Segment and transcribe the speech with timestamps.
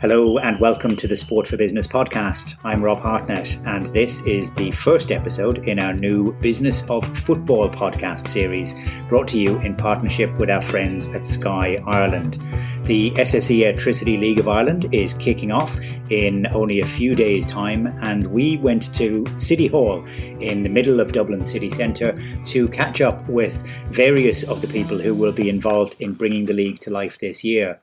[0.00, 2.56] Hello and welcome to the Sport for Business podcast.
[2.64, 7.68] I'm Rob Hartnett, and this is the first episode in our new Business of Football
[7.68, 8.74] podcast series,
[9.10, 12.38] brought to you in partnership with our friends at Sky Ireland.
[12.84, 15.78] The SSE Airtricity League of Ireland is kicking off
[16.08, 20.02] in only a few days' time, and we went to City Hall
[20.40, 24.98] in the middle of Dublin city centre to catch up with various of the people
[24.98, 27.78] who will be involved in bringing the league to life this year.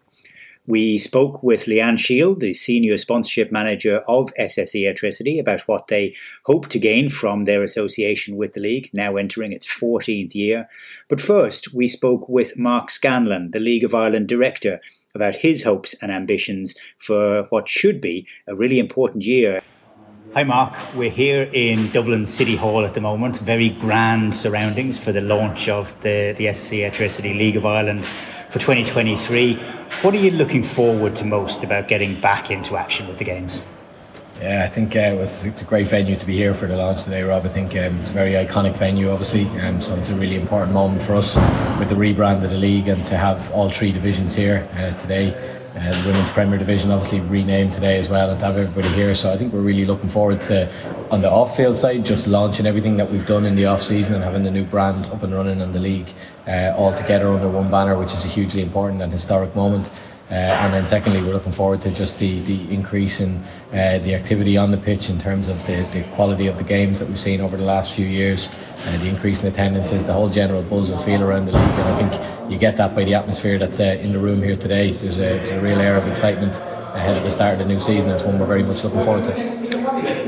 [0.68, 6.14] We spoke with Leanne Sheill, the Senior Sponsorship Manager of SSE Airtricity, about what they
[6.44, 10.68] hope to gain from their association with the league, now entering its 14th year.
[11.08, 14.82] But first, we spoke with Mark Scanlon, the League of Ireland Director,
[15.16, 19.62] about his hopes and ambitions for what should be a really important year.
[20.34, 20.74] Hi, Mark.
[20.94, 23.38] We're here in Dublin City Hall at the moment.
[23.38, 28.08] Very grand surroundings for the launch of the, the SSE Airtricity League of Ireland
[28.58, 29.56] for 2023.
[30.02, 33.64] What are you looking forward to most about getting back into action with the games?
[34.42, 36.76] Yeah, I think uh, it was, it's a great venue to be here for the
[36.76, 37.46] launch today, Rob.
[37.46, 40.74] I think um, it's a very iconic venue, obviously, um, so it's a really important
[40.74, 41.36] moment for us
[41.80, 45.34] with the rebrand of the league and to have all three divisions here uh, today.
[45.78, 49.14] Uh, the Women's Premier Division obviously renamed today as well and to have everybody here.
[49.14, 50.72] So I think we're really looking forward to,
[51.12, 54.16] on the off field side, just launching everything that we've done in the off season
[54.16, 56.12] and having the new brand up and running in the league
[56.48, 59.92] uh, all together under one banner, which is a hugely important and historic moment.
[60.30, 63.38] Uh, and then secondly, we're looking forward to just the, the increase in
[63.72, 67.00] uh, the activity on the pitch in terms of the, the quality of the games
[67.00, 68.50] that we've seen over the last few years,
[68.86, 71.62] uh, the increase in attendances, the whole general buzz and feel around the league.
[71.62, 74.58] And I think you get that by the atmosphere that's uh, in the room here
[74.58, 74.92] today.
[74.92, 76.60] There's a, there's a real air of excitement
[76.98, 78.10] ahead of the start of the new season.
[78.10, 79.68] That's one we're very much looking forward to.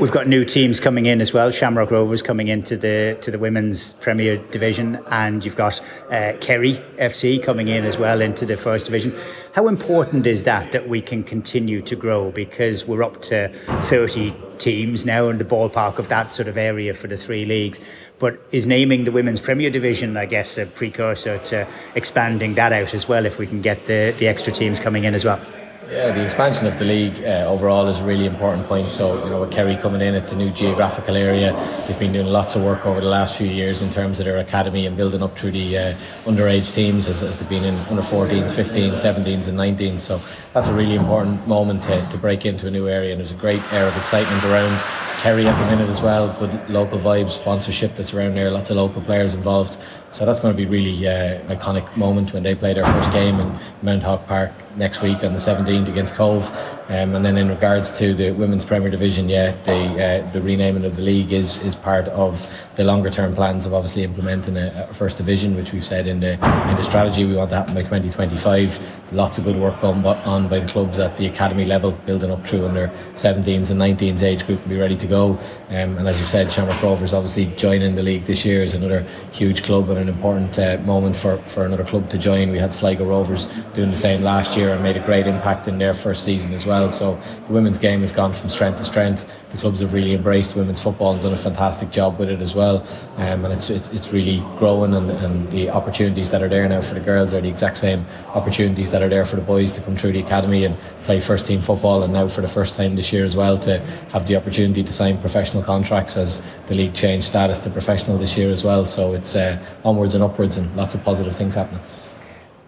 [0.00, 1.50] We've got new teams coming in as well.
[1.50, 6.74] Shamrock Rovers coming into the to the women's Premier Division, and you've got uh, Kerry
[6.98, 9.14] FC coming in as well into the First Division.
[9.52, 14.32] How important is that that we can continue to grow because we're up to 30
[14.58, 17.80] teams now in the ballpark of that sort of area for the three leagues?
[18.20, 21.66] But is naming the women's Premier Division, I guess, a precursor to
[21.96, 25.14] expanding that out as well if we can get the, the extra teams coming in
[25.14, 25.40] as well?
[25.90, 28.92] Yeah, the expansion of the league uh, overall is a really important point.
[28.92, 31.52] So, you know, with Kerry coming in, it's a new geographical area.
[31.88, 34.38] They've been doing lots of work over the last few years in terms of their
[34.38, 35.94] academy and building up through the uh,
[36.26, 39.98] underage teams as, as, they've been in under 14s, 15s, 17s, and 19s.
[39.98, 40.20] So,
[40.52, 43.10] that's a really important moment to, to break into a new area.
[43.10, 44.80] And there's a great air of excitement around
[45.22, 46.34] Kerry at the minute as well.
[46.38, 49.76] Good local vibes, sponsorship that's around there, lots of local players involved.
[50.12, 53.38] So that's going to be really uh, iconic moment when they play their first game
[53.38, 56.48] in Mount Park next week on the 17th against Cobh.
[56.88, 60.84] Um, and then in regards to the women's Premier Division, yeah, the uh, the renaming
[60.84, 62.44] of the league is is part of
[62.74, 66.18] the longer term plans of obviously implementing a, a, first division, which we've said in
[66.18, 69.12] the in the strategy we want to happen by 2025.
[69.12, 72.44] Lots of good work on, on by the clubs at the academy level, building up
[72.44, 75.38] through under 17s and 19s age group and be ready to go.
[75.68, 79.06] Um, and as you said, Shamrock Rovers obviously joining the league this year is another
[79.32, 82.50] huge club and an important uh, moment for, for another club to join.
[82.50, 85.78] We had Sligo Rovers doing the same last year and made a great impact in
[85.78, 86.90] their first season as well.
[86.90, 89.30] So the women's game has gone from strength to strength.
[89.50, 92.54] The clubs have really embraced women's football and done a fantastic job with it as
[92.54, 92.86] well.
[93.16, 96.80] Um, and it's, it's, it's really growing, and, and the opportunities that are there now
[96.80, 99.80] for the girls are the exact same opportunities that are there for the boys to
[99.80, 102.04] come through the academy and play first team football.
[102.04, 103.80] And now for the first time this year as well to
[104.12, 108.36] have the opportunity to sign professional contracts as the league changed status to professional this
[108.36, 108.86] year as well.
[108.86, 111.82] So it's uh, onwards and upwards and lots of positive things happening.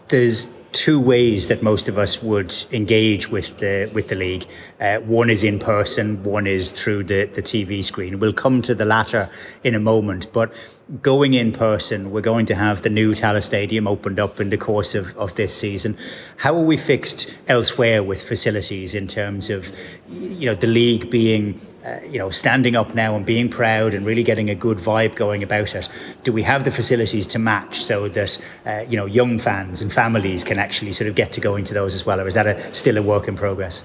[0.09, 4.47] There's two ways that most of us would engage with the with the league.
[4.81, 8.19] Uh, one is in person, one is through the, the TV screen.
[8.19, 9.31] We'll come to the latter
[9.63, 10.53] in a moment, but
[11.01, 14.57] going in person, we're going to have the new Tallaght Stadium opened up in the
[14.57, 15.97] course of, of this season.
[16.37, 19.71] How are we fixed elsewhere with facilities in terms of,
[20.11, 24.07] you know, the league being, uh, you know, standing up now and being proud and
[24.07, 25.89] really getting a good vibe going about it?
[26.23, 29.93] Do we have the facilities to match so that, uh, you know, young fans and
[29.93, 32.47] families can actually sort of get to go into those as well, or is that
[32.47, 33.83] a, still a work in progress?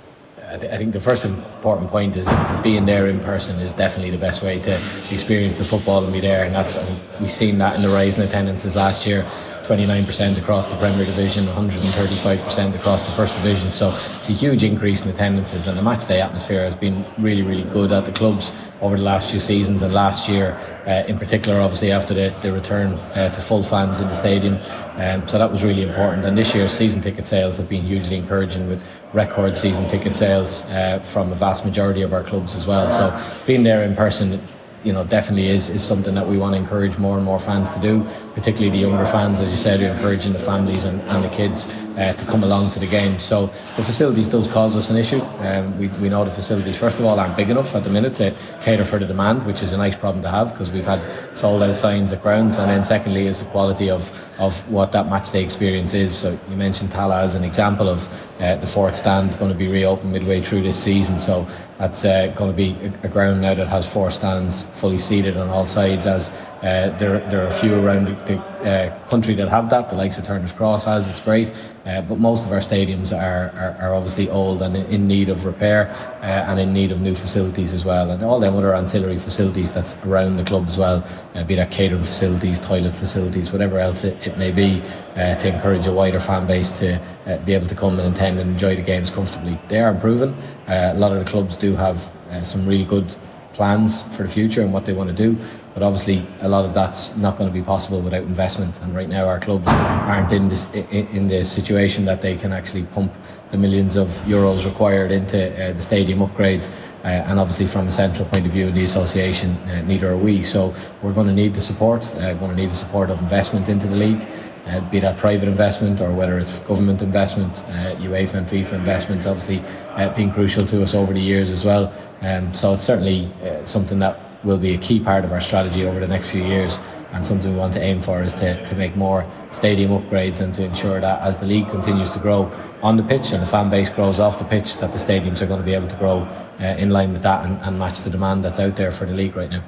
[0.50, 2.30] I, th- I, think the first important point is
[2.64, 4.80] being there in person is definitely the best way to
[5.12, 6.46] experience the football and be there.
[6.46, 6.78] And that's
[7.20, 9.26] we've seen that in the rise in attendances last year.
[9.68, 13.70] 29% across the Premier Division, 135% across the First Division.
[13.70, 17.42] So it's a huge increase in attendances, and the match day atmosphere has been really,
[17.42, 19.82] really good at the clubs over the last few seasons.
[19.82, 24.00] And last year, uh, in particular, obviously after the, the return uh, to full fans
[24.00, 24.58] in the stadium,
[24.96, 26.24] um, so that was really important.
[26.24, 28.82] And this year's season ticket sales have been hugely encouraging with
[29.12, 32.90] record season ticket sales uh, from a vast majority of our clubs as well.
[32.90, 34.42] So being there in person
[34.84, 37.74] you know definitely is is something that we want to encourage more and more fans
[37.74, 38.04] to do,
[38.34, 42.14] particularly the younger fans, as you said, encouraging the families and, and the kids uh,
[42.14, 43.20] to come along to the game.
[43.20, 45.20] So the facilities does cause us an issue.
[45.20, 48.16] Um, we, we know the facilities, first of all, aren't big enough at the minute
[48.18, 51.02] to cater for the demand, which is a nice problem to have because we've had
[51.36, 52.58] sold out signs at grounds.
[52.58, 56.16] And then secondly is the quality of, of what that match day experience is.
[56.16, 58.08] So you mentioned Tallaght as an example of
[58.40, 61.18] uh, the fourth stand going to be reopened midway through this season.
[61.18, 61.48] So
[61.80, 65.38] that's uh, going to be a, a, ground now that has four stands fully seated
[65.38, 66.30] on all sides as
[66.62, 69.90] uh, there, there are a few around the uh, country that have that.
[69.90, 71.52] The likes of Turner's Cross has, it's great.
[71.86, 75.46] Uh, but most of our stadiums are, are, are obviously old and in need of
[75.46, 75.90] repair
[76.22, 78.10] uh, and in need of new facilities as well.
[78.10, 81.70] And all them other ancillary facilities that's around the club as well, uh, be that
[81.70, 84.82] catering facilities, toilet facilities, whatever else it, it may be,
[85.16, 87.02] to encourage a wider fan base to
[87.46, 89.60] be able to come and attend and enjoy the games comfortably.
[89.68, 90.36] They are improving.
[90.68, 92.12] a lot of the clubs do have
[92.44, 93.16] some really good
[93.58, 95.36] plans for the future and what they want to do.
[95.78, 98.82] But obviously, a lot of that's not going to be possible without investment.
[98.82, 102.86] And right now, our clubs aren't in this in the situation that they can actually
[102.86, 103.14] pump
[103.52, 106.72] the millions of euros required into uh, the stadium upgrades.
[107.04, 110.42] Uh, and obviously, from a central point of view the association, uh, neither are we.
[110.42, 112.04] So we're going to need the support.
[112.08, 114.28] Uh, we're going to need the support of investment into the league
[114.68, 119.26] uh, be that private investment or whether it's government investment, uh, UEFA and FIFA investments,
[119.26, 121.94] obviously uh, being crucial to us over the years as well.
[122.22, 125.86] Um, so it's certainly uh, something that will be a key part of our strategy
[125.86, 126.80] over the next few years.
[127.14, 130.54] And something we want to aim for is to, to make more stadium upgrades and
[130.56, 132.52] to ensure that as the league continues to grow
[132.84, 135.48] on the pitch and the fan base grows off the pitch, that the stadiums are
[135.48, 136.20] going to be able to grow
[136.60, 139.14] uh, in line with that and, and match the demand that's out there for the
[139.14, 139.64] league right now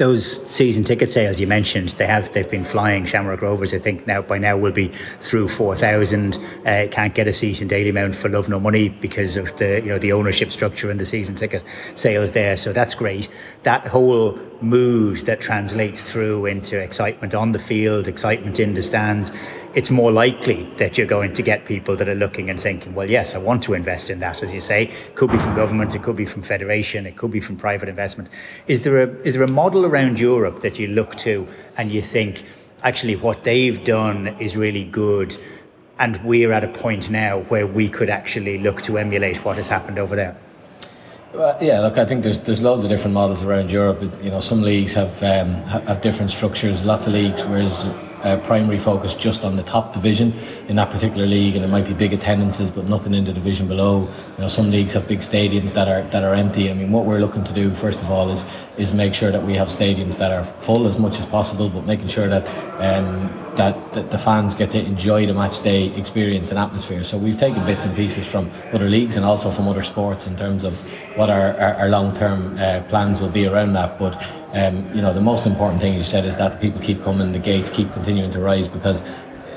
[0.00, 3.04] those season ticket sales you mentioned, they have they've been flying.
[3.04, 6.38] Shamrock Rovers, I think now by now will be through four thousand.
[6.64, 9.90] Uh, can't get a seat in Dalymount for love nor money because of the you
[9.90, 11.62] know the ownership structure and the season ticket
[11.94, 12.56] sales there.
[12.56, 13.28] So that's great.
[13.62, 19.30] That whole mood that translates through into excitement on the field, excitement in the stands
[19.74, 23.08] it's more likely that you're going to get people that are looking and thinking, well,
[23.08, 24.42] yes, I want to invest in that.
[24.42, 27.30] As you say, it could be from government, it could be from federation, it could
[27.30, 28.30] be from private investment.
[28.66, 31.46] Is there a is there a model around Europe that you look to
[31.76, 32.44] and you think,
[32.82, 35.36] actually, what they've done is really good,
[35.98, 39.68] and we're at a point now where we could actually look to emulate what has
[39.68, 40.36] happened over there?
[41.32, 44.02] Well, yeah, look, I think there's there's loads of different models around Europe.
[44.20, 46.84] You know, some leagues have um, have different structures.
[46.84, 47.86] Lots of leagues, whereas
[48.22, 50.38] uh, primary focus just on the top division
[50.68, 53.68] in that particular league, and it might be big attendances, but nothing in the division
[53.68, 54.08] below.
[54.36, 56.70] You know, some leagues have big stadiums that are that are empty.
[56.70, 58.46] I mean, what we're looking to do first of all is
[58.76, 61.84] is make sure that we have stadiums that are full as much as possible, but
[61.86, 62.48] making sure that
[62.80, 67.02] um, that, that the fans get to enjoy the match day experience and atmosphere.
[67.02, 70.36] So we've taken bits and pieces from other leagues and also from other sports in
[70.36, 70.80] terms of
[71.16, 73.98] what our, our, our long term uh, plans will be around that.
[73.98, 74.22] But
[74.52, 77.38] um, you know, the most important thing you said is that people keep coming, the
[77.38, 79.02] gates keep continuing to rise because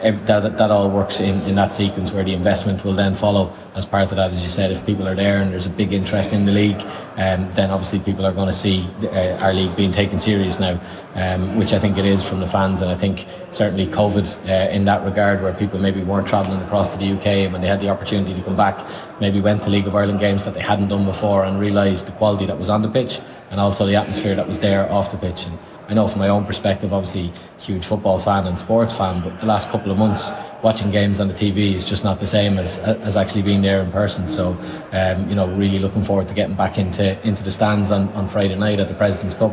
[0.04, 3.86] that, that all works in, in that sequence where the investment will then follow as
[3.86, 4.32] part of that.
[4.32, 6.82] As you said, if people are there and there's a big interest in the league,
[7.16, 10.82] um, then obviously people are going to see uh, our league being taken serious now,
[11.16, 12.82] um, which I think it is from the fans.
[12.82, 16.90] And I think certainly COVID uh, in that regard, where people maybe weren't travelling across
[16.90, 18.86] to the UK and when they had the opportunity to come back,
[19.22, 22.12] maybe went to League of Ireland games that they hadn't done before and realised the
[22.14, 23.22] quality that was on the pitch
[23.52, 25.46] and also the atmosphere that was there off the pitch.
[25.46, 25.58] And
[25.88, 29.46] I know from my own perspective, obviously, huge football fan and sports fan, but the
[29.46, 30.32] last couple of months
[30.64, 33.82] watching games on the TV is just not the same as as actually being there
[33.82, 34.28] in person.
[34.28, 34.58] So,
[34.92, 38.28] um, you know, really looking forward to getting back into into the stands on, on
[38.30, 39.52] Friday night at the President's Cup.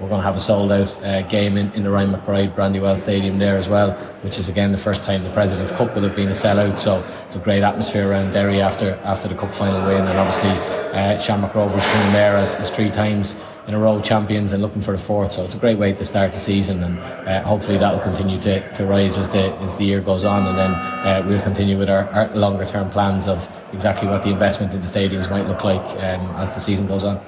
[0.00, 2.96] We're going to have a sold out uh, game in, in the Ryan McBride Brandywell
[2.96, 6.16] Stadium there as well, which is again the first time the President's Cup will have
[6.16, 6.78] been a sellout.
[6.78, 10.50] So it's a great atmosphere around Derry after after the cup final win, and obviously
[10.50, 14.82] uh, Shamrock Rovers coming there as, as three times in a row champions and looking
[14.82, 15.32] for the fourth.
[15.32, 18.38] So it's a great way to start the season, and uh, hopefully that will continue
[18.38, 21.78] to, to rise as the as the year goes on, and then uh, we'll continue
[21.78, 25.46] with our, our longer term plans of exactly what the investment in the stadiums might
[25.46, 27.20] look like um, as the season goes on.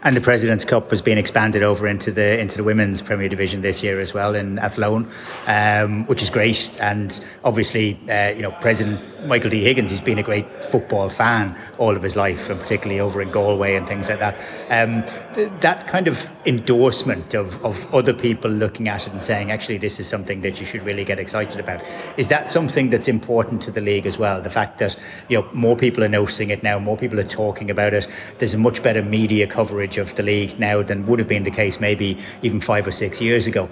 [0.00, 3.62] And the President's Cup has been expanded over into the into the women's Premier Division
[3.62, 5.10] this year as well in Athlone,
[5.46, 6.70] um, which is great.
[6.80, 11.60] And obviously, uh, you know, President Michael D Higgins, he's been a great football fan
[11.78, 14.40] all of his life, and particularly over in Galway and things like that.
[14.70, 15.02] Um,
[15.34, 19.78] th- that kind of endorsement of of other people looking at it and saying, actually,
[19.78, 21.82] this is something that you should really get excited about.
[22.16, 24.40] Is that something that's important to the league as well?
[24.42, 24.94] The fact that
[25.28, 28.06] you know more people are noticing it now, more people are talking about it.
[28.38, 31.50] There's a much better media coverage of the league now than would have been the
[31.50, 33.68] case maybe even five or six years ago.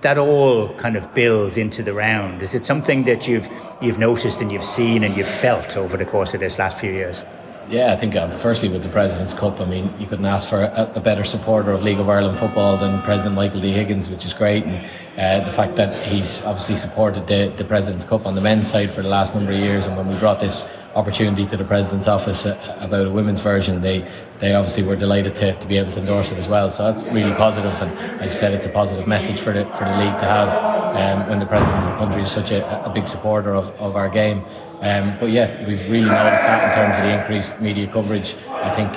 [0.00, 2.40] That all kind of builds into the round.
[2.40, 3.50] Is it something that you've
[3.82, 6.90] you've noticed and you've seen and you've felt over the course of this last few
[6.90, 7.22] years?
[7.70, 10.60] Yeah, I think uh, firstly with the President's Cup, I mean, you couldn't ask for
[10.60, 13.70] a, a, better supporter of League of Ireland football than President Michael D.
[13.70, 14.64] Higgins, which is great.
[14.64, 14.84] And
[15.16, 18.92] uh, the fact that he's obviously supported the, the President's Cup on the men's side
[18.92, 22.08] for the last number of years, and when we brought this opportunity to the President's
[22.08, 24.04] office uh, about a women's version, they
[24.40, 26.70] they obviously were delighted to, to be able to endorse it as well.
[26.70, 29.96] So that's really positive, and I said, it's a positive message for the for the
[29.98, 30.48] league to have
[30.96, 33.96] um, when the president of the country is such a, a big supporter of, of
[33.96, 34.44] our game.
[34.80, 38.34] Um, but yeah, we've really noticed that in terms of the increased media coverage.
[38.48, 38.90] I think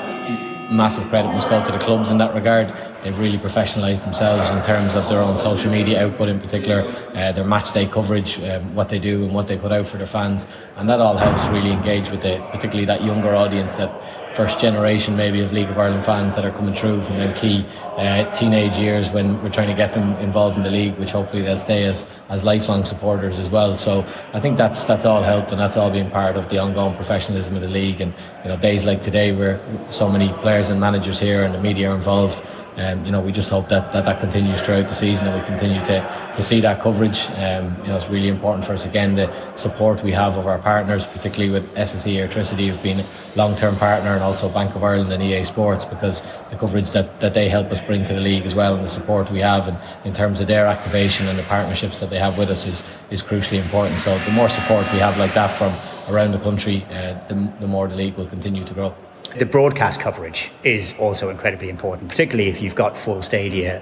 [0.72, 2.93] massive credit must go to the clubs in that regard.
[3.04, 6.84] They've really professionalised themselves in terms of their own social media output, in particular,
[7.14, 9.98] uh, their match day coverage, um, what they do and what they put out for
[9.98, 13.92] their fans, and that all helps really engage with the, particularly that younger audience, that
[14.34, 17.68] first generation maybe of League of Ireland fans that are coming through from their key
[17.98, 21.44] uh, teenage years when we're trying to get them involved in the league, which hopefully
[21.44, 23.78] they'll stay as, as lifelong supporters as well.
[23.78, 26.96] So I think that's that's all helped, and that's all been part of the ongoing
[26.96, 28.02] professionalism of the league.
[28.02, 31.60] And you know, days like today, where so many players and managers here and the
[31.60, 32.42] media are involved
[32.78, 35.46] um, you know, we just hope that, that that continues throughout the season and we
[35.46, 37.30] continue to, to see that coverage.
[37.32, 38.86] Um, you know, it's really important for us.
[38.86, 43.08] Again, the support we have of our partners, particularly with SSE Airtricity, who've been a
[43.36, 47.34] long-term partner, and also Bank of Ireland and EA Sports, because the coverage that, that
[47.34, 49.78] they help us bring to the league as well, and the support we have, and
[50.06, 53.22] in terms of their activation and the partnerships that they have with us, is is
[53.22, 54.00] crucially important.
[54.00, 55.74] So the more support we have like that from
[56.08, 58.96] around the country, uh, the, the more the league will continue to grow.
[59.38, 63.80] The broadcast coverage is also incredibly important, particularly if you've got full stadia.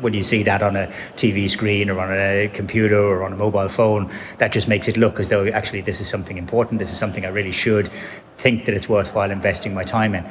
[0.00, 3.36] When you see that on a TV screen or on a computer or on a
[3.36, 6.78] mobile phone, that just makes it look as though actually this is something important.
[6.78, 7.88] This is something I really should
[8.38, 10.24] think that it's worthwhile investing my time in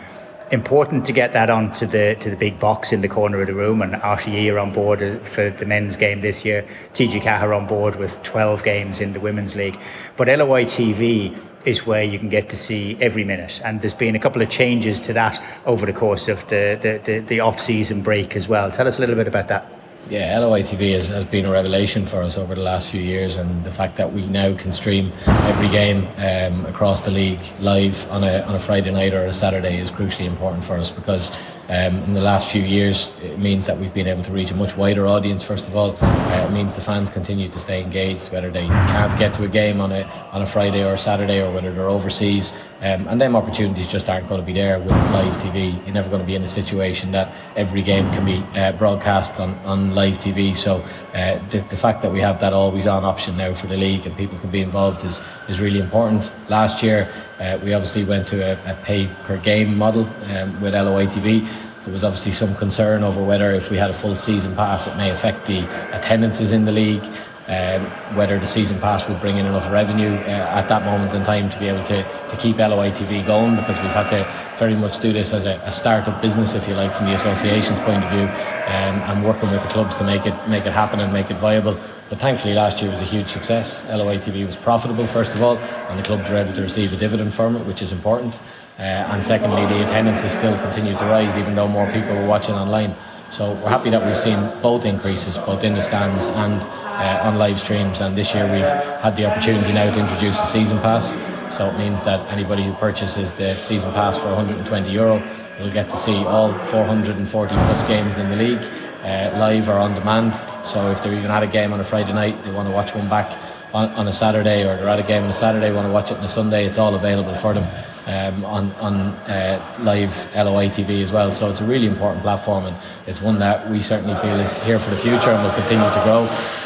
[0.54, 3.56] important to get that onto the to the big box in the corner of the
[3.56, 3.82] room.
[3.82, 6.66] And RTE are on board for the men's game this year.
[6.94, 9.80] TG are on board with 12 games in the women's league.
[10.16, 13.62] But LOI TV is where you can get to see every minute.
[13.64, 17.02] And there's been a couple of changes to that over the course of the the,
[17.04, 18.72] the, the off season break as well.
[18.72, 19.83] Tell us a little bit about that.
[20.10, 23.38] Yeah, LOI TV has, has been a revelation for us over the last few years,
[23.38, 28.10] and the fact that we now can stream every game um, across the league live
[28.12, 31.32] on a, on a Friday night or a Saturday is crucially important for us because
[31.70, 34.56] um, in the last few years, it means that we've been able to reach a
[34.56, 35.46] much wider audience.
[35.46, 39.18] First of all, uh, it means the fans continue to stay engaged, whether they can't
[39.18, 40.04] get to a game on a
[40.34, 42.52] on a Friday or a Saturday, or whether they're overseas.
[42.82, 45.74] Um, and them opportunities just aren't going to be there with live TV.
[45.86, 49.40] You're never going to be in a situation that every game can be uh, broadcast
[49.40, 50.58] on, on live TV.
[50.58, 53.78] So uh, the, the fact that we have that always on option now for the
[53.78, 56.30] league and people can be involved is is really important.
[56.50, 60.74] Last year, uh, we obviously went to a, a pay per game model um, with
[60.74, 61.48] LOI TV
[61.84, 64.96] there was obviously some concern over whether if we had a full season pass it
[64.96, 67.14] may affect the attendances in the league
[67.48, 71.24] um, whether the season pass would bring in enough revenue uh, at that moment in
[71.26, 74.76] time to be able to, to keep LOI TV going because we've had to very
[74.76, 78.04] much do this as a, a start-up business if you like from the association's point
[78.04, 78.32] of view
[78.66, 81.38] um, and working with the clubs to make it make it happen and make it
[81.38, 81.78] viable.
[82.10, 83.84] But thankfully last year was a huge success.
[83.90, 85.58] LOI TV was profitable first of all
[85.90, 88.40] and the clubs were able to receive a dividend from it which is important
[88.80, 92.56] uh, and secondly the attendances still continued to rise even though more people were watching
[92.56, 92.96] online
[93.34, 97.40] so we're happy that we've seen both increases, both in the stands and uh, on
[97.40, 98.00] live streams.
[98.00, 101.14] And this year we've had the opportunity now to introduce a season pass.
[101.58, 105.16] So it means that anybody who purchases the season pass for 120 euro
[105.60, 108.64] will get to see all 440 plus games in the league
[109.02, 110.36] uh, live or on demand.
[110.64, 112.94] So if they're even at a game on a Friday night, they want to watch
[112.94, 113.36] one back
[113.74, 116.12] on, on a Saturday, or they're at a game on a Saturday, want to watch
[116.12, 117.68] it on a Sunday, it's all available for them
[118.06, 118.94] um, on on
[119.28, 121.32] uh, live LOI TV as well.
[121.32, 124.80] So it's a really important platform, and it's one that we certainly feel is here
[124.80, 126.24] for the future and will continue to grow.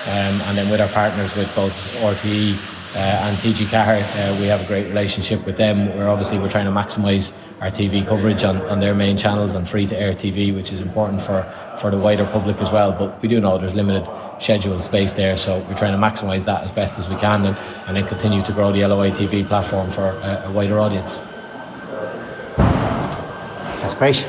[0.08, 2.56] Um, and then with our partners with both RTE
[2.96, 5.96] uh, and TG Ceathair, uh, we have a great relationship with them.
[5.96, 9.68] We're obviously we're trying to maximise our TV coverage on, on their main channels and
[9.68, 11.46] free to air TV, which is important for,
[11.78, 12.92] for the wider public as well.
[12.92, 14.08] But we do know there's limited
[14.40, 17.58] schedule space there, so we're trying to maximise that as best as we can and,
[17.88, 21.18] and then continue to grow the LOI TV platform for a, a wider audience.
[23.82, 24.26] That's great.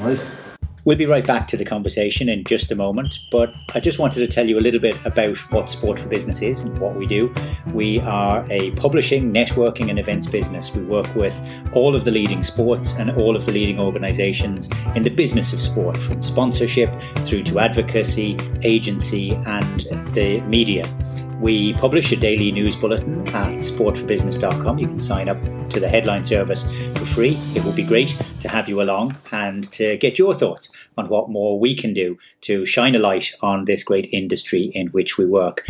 [0.00, 0.39] Nice.
[0.84, 4.20] We'll be right back to the conversation in just a moment, but I just wanted
[4.20, 7.06] to tell you a little bit about what Sport for Business is and what we
[7.06, 7.32] do.
[7.72, 10.74] We are a publishing, networking, and events business.
[10.74, 11.38] We work with
[11.72, 15.60] all of the leading sports and all of the leading organizations in the business of
[15.60, 19.80] sport, from sponsorship through to advocacy, agency, and
[20.14, 20.88] the media.
[21.40, 24.78] We publish a daily news bulletin at sportforbusiness.com.
[24.78, 26.64] You can sign up to the headline service
[26.98, 27.38] for free.
[27.54, 31.30] It would be great to have you along and to get your thoughts on what
[31.30, 35.24] more we can do to shine a light on this great industry in which we
[35.24, 35.64] work.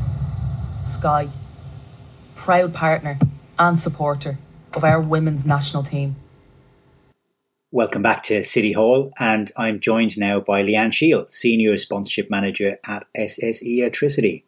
[0.85, 1.29] Sky,
[2.35, 3.17] proud partner
[3.57, 4.39] and supporter
[4.75, 6.17] of our women's national team.
[7.71, 12.81] Welcome back to City Hall, and I'm joined now by Leanne Sheill, Senior Sponsorship Manager
[12.85, 14.43] at SSE Airtricity.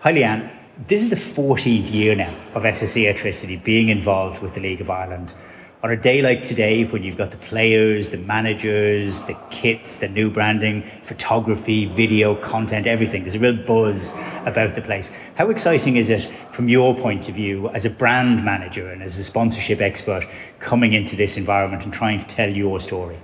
[0.00, 0.48] Hi, Leanne.
[0.86, 4.90] This is the 14th year now of SSE Airtricity being involved with the League of
[4.90, 5.34] Ireland
[5.82, 10.06] on a day like today when you've got the players, the managers, the kits, the
[10.06, 14.12] new branding, photography, video, content, everything, there's a real buzz
[14.46, 15.10] about the place.
[15.34, 19.18] How exciting is it from your point of view as a brand manager and as
[19.18, 20.28] a sponsorship expert
[20.60, 23.18] coming into this environment and trying to tell your story?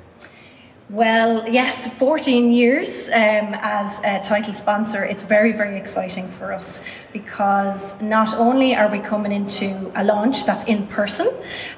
[0.91, 5.03] Well, yes, 14 years um, as a title sponsor.
[5.03, 6.79] It's very, very exciting for us
[7.11, 11.29] because not only are we coming into a launch that's in person,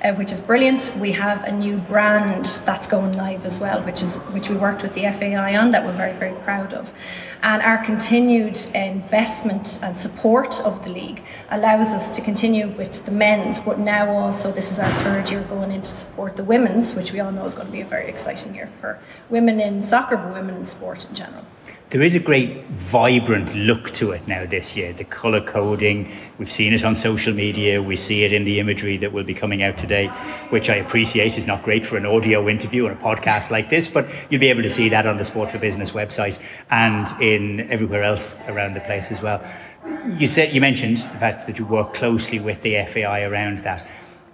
[0.02, 4.02] uh, which is brilliant, we have a new brand that's going live as well, which
[4.02, 6.92] is which we worked with the FAI on that we're very, very proud of.
[7.42, 13.12] And our continued investment and support of the league allows us to continue with the
[13.12, 16.94] men's, but now also this is our third year going in to support the women's,
[16.94, 19.82] which we all know is going to be a very exciting year for women in
[19.82, 21.44] soccer, but women in sport in general
[21.90, 24.92] there is a great vibrant look to it now this year.
[24.92, 28.96] The colour coding, we've seen it on social media, we see it in the imagery
[28.98, 30.08] that will be coming out today,
[30.50, 33.86] which I appreciate is not great for an audio interview on a podcast like this,
[33.86, 36.40] but you'll be able to see that on the Sport for Business website
[36.70, 39.48] and in everywhere else around the place as well.
[40.18, 43.86] You said you mentioned the fact that you work closely with the FAI around that.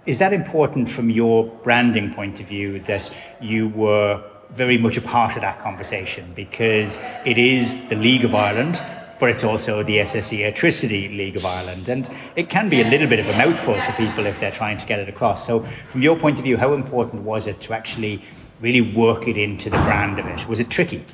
[0.07, 5.01] Is that important from your branding point of view that you were very much a
[5.01, 8.81] part of that conversation because it is the League of Ireland,
[9.19, 11.89] but it's also the SSE Airtricity League of Ireland.
[11.89, 14.77] And it can be a little bit of a mouthful for people if they're trying
[14.77, 15.45] to get it across.
[15.45, 18.23] So, from your point of view, how important was it to actually
[18.59, 20.47] really work it into the brand of it?
[20.47, 21.05] Was it tricky?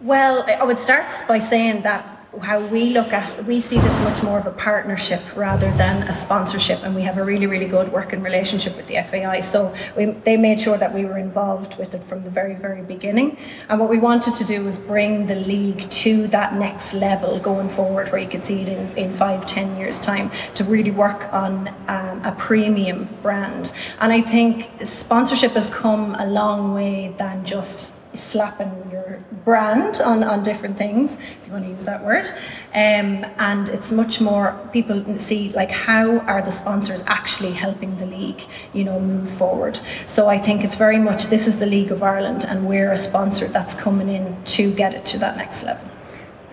[0.00, 4.22] Well, I would start by saying that how we look at we see this much
[4.22, 7.90] more of a partnership rather than a sponsorship and we have a really really good
[7.90, 11.94] working relationship with the FAI so we, they made sure that we were involved with
[11.94, 13.36] it from the very very beginning.
[13.68, 17.68] And what we wanted to do was bring the league to that next level going
[17.68, 21.32] forward where you can see it in, in five ten years time to really work
[21.32, 23.72] on um, a premium brand.
[24.00, 30.22] And I think sponsorship has come a long way than just slapping your brand on,
[30.22, 32.26] on different things, if you want to use that word.
[32.74, 38.06] Um, and it's much more people see like how are the sponsors actually helping the
[38.06, 39.80] league, you know, move forward.
[40.06, 42.96] So I think it's very much this is the League of Ireland and we're a
[42.96, 45.88] sponsor that's coming in to get it to that next level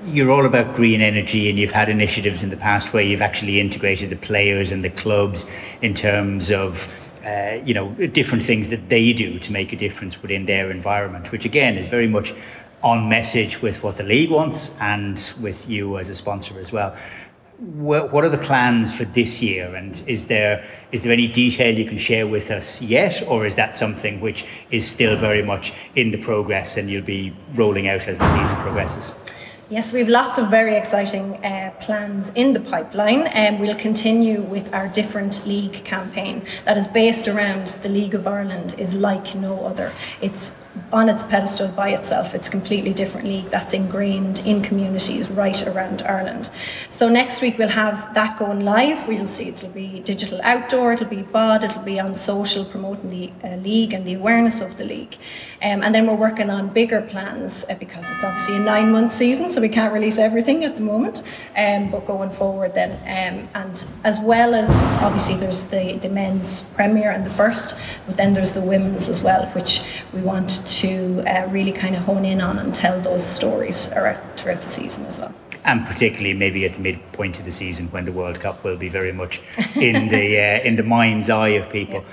[0.06, 3.60] you're all about green energy and you've had initiatives in the past where you've actually
[3.60, 5.46] integrated the players and the clubs
[5.82, 10.22] in terms of uh, you know, different things that they do to make a difference
[10.22, 12.34] within their environment, which again is very much
[12.82, 16.96] on message with what the league wants and with you as a sponsor as well.
[17.60, 21.84] What are the plans for this year, and is there is there any detail you
[21.84, 26.12] can share with us yet, or is that something which is still very much in
[26.12, 29.14] the progress and you'll be rolling out as the season progresses?
[29.72, 33.76] Yes, we have lots of very exciting uh, plans in the pipeline, and um, we'll
[33.76, 38.96] continue with our different league campaign that is based around the League of Ireland is
[38.96, 39.94] like no other.
[40.22, 40.52] It's
[40.92, 42.34] on its pedestal by itself.
[42.34, 46.50] It's completely different league that's ingrained in communities right around Ireland.
[46.90, 49.08] So next week we'll have that going live.
[49.08, 53.32] We'll see it'll be digital outdoor, it'll be VOD, it'll be on social promoting the
[53.44, 55.16] uh, league and the awareness of the league.
[55.62, 59.14] Um, and then we're working on bigger plans uh, because it's obviously a nine month
[59.14, 61.22] season, so we can't release everything at the moment.
[61.56, 64.70] Um, but going forward then, um, and as well as
[65.02, 67.76] obviously there's the, the men's premier and the first,
[68.08, 69.82] but then there's the women's as well, which
[70.14, 74.62] we want to uh, really kind of hone in on and tell those stories throughout
[74.62, 75.34] the season as well
[75.66, 78.90] and particularly maybe at the midpoint of the season when the World Cup will be
[78.90, 79.42] very much
[79.76, 82.02] in the uh, in the mind's eye of people.
[82.02, 82.08] Yeah.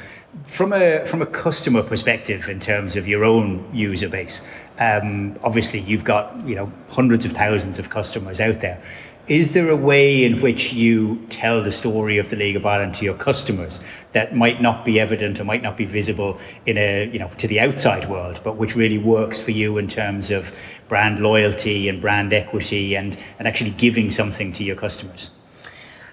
[0.45, 4.43] From a from a customer perspective, in terms of your own user base,
[4.79, 8.83] um, obviously you've got you know hundreds of thousands of customers out there.
[9.29, 12.95] Is there a way in which you tell the story of the League of Ireland
[12.95, 13.81] to your customers
[14.13, 17.49] that might not be evident or might not be visible in a you know to
[17.49, 20.57] the outside world, but which really works for you in terms of
[20.89, 25.31] brand loyalty and brand equity and, and actually giving something to your customers?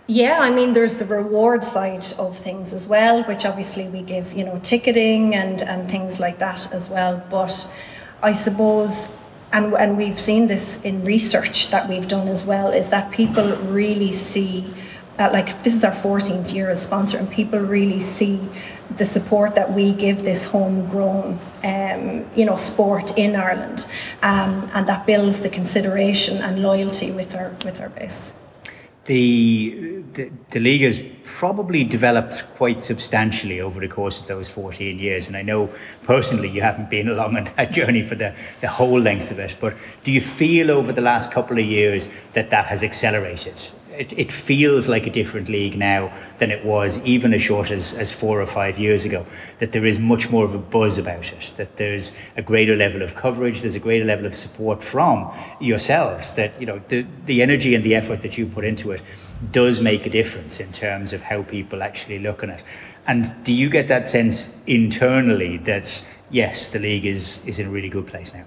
[0.08, 4.34] Yeah, I mean, there's the reward side of things as well, which obviously we give,
[4.34, 7.23] you know, ticketing and, and things like that as well.
[7.30, 7.71] But
[8.21, 9.08] I suppose
[9.53, 13.55] and, and we've seen this in research that we've done as well, is that people
[13.57, 14.65] really see
[15.17, 18.39] that like this is our 14th year as sponsor and people really see
[18.97, 23.85] the support that we give this homegrown um, you know sport in Ireland
[24.23, 28.33] um, and that builds the consideration and loyalty with our with our base
[29.05, 34.97] The, the, the league has probably developed quite substantially over the course of those 14
[34.97, 35.27] years.
[35.27, 35.69] And I know
[36.03, 39.57] personally you haven't been along on that journey for the, the whole length of it.
[39.59, 43.61] But do you feel over the last couple of years that that has accelerated?
[43.97, 47.93] It, it, feels like a different league now than it was even as short as,
[47.93, 49.25] as four or five years ago.
[49.60, 53.01] That there is much more of a buzz about it, that there's a greater level
[53.01, 57.41] of coverage, there's a greater level of support from yourselves, that you know the, the
[57.41, 59.01] energy and the effort that you put into it
[59.51, 62.63] does make a difference in terms of how people actually look at it.
[63.06, 67.69] And do you get that sense internally that yes, the league is, is in a
[67.69, 68.45] really good place now?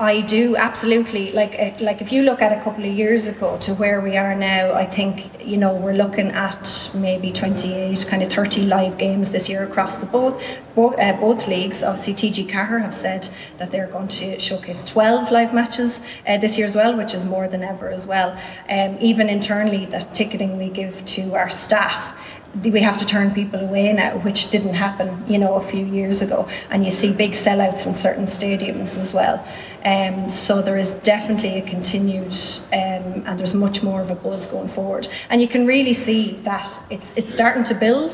[0.00, 3.58] I do absolutely like uh, like if you look at a couple of years ago
[3.58, 8.22] to where we are now, I think you know we're looking at maybe 28, kind
[8.22, 10.42] of 30 live games this year across the both
[10.74, 11.82] both, uh, both leagues.
[11.82, 16.56] Obviously, TG Ceathair have said that they're going to showcase 12 live matches uh, this
[16.56, 18.40] year as well, which is more than ever as well.
[18.70, 22.16] Um, even internally, the ticketing we give to our staff
[22.54, 26.20] we have to turn people away now, which didn't happen, you know, a few years
[26.20, 26.48] ago.
[26.70, 29.46] And you see big sellouts in certain stadiums as well.
[29.84, 32.34] Um, so there is definitely a continued,
[32.72, 35.08] um, and there's much more of a buzz going forward.
[35.28, 38.12] And you can really see that it's it's starting to build,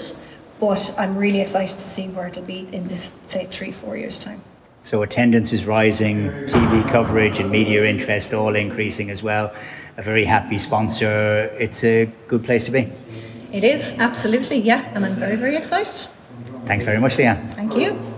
[0.61, 4.19] but I'm really excited to see where it'll be in this, say, three, four years'
[4.19, 4.43] time.
[4.85, 9.53] So attendance is rising, TV coverage and media interest all increasing as well.
[9.97, 11.51] A very happy sponsor.
[11.59, 12.93] It's a good place to be.
[13.53, 14.85] It is, absolutely, yeah.
[14.95, 16.07] And I'm very, very excited.
[16.67, 17.51] Thanks very much, Leanne.
[17.53, 18.16] Thank you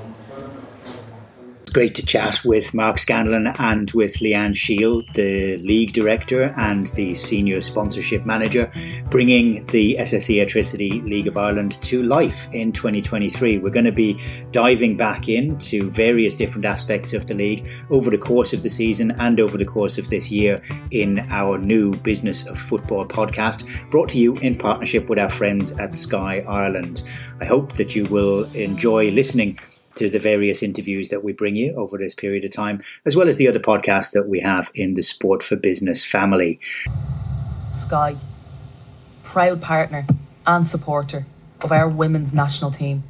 [1.69, 7.15] great to chat with Mark Scanlon and with Leanne Sheill, the league director and the
[7.15, 8.71] senior sponsorship manager,
[9.11, 13.59] bringing the SSE Airtricity League of Ireland to life in 2023.
[13.59, 18.19] We're going to be diving back into various different aspects of the league over the
[18.19, 22.47] course of the season and over the course of this year in our new Business
[22.47, 27.03] of Football podcast, brought to you in partnership with our friends at Sky Ireland.
[27.41, 29.59] I hope that you will enjoy listening
[29.99, 33.29] to the various interviews that we bring you over this period of time, as well
[33.29, 36.61] as the other podcasts that we have in the Sport for Business family.
[37.73, 38.17] Sky,
[39.25, 40.07] proud partner
[40.47, 41.27] and supporter
[41.61, 43.03] of our women's national team.